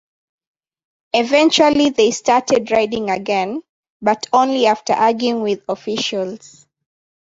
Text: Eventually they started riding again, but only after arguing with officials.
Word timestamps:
Eventually 1.13 1.91
they 1.91 2.09
started 2.09 2.71
riding 2.71 3.11
again, 3.11 3.61
but 4.01 4.25
only 4.33 4.65
after 4.65 4.93
arguing 4.93 5.43
with 5.43 5.61
officials. 5.69 6.65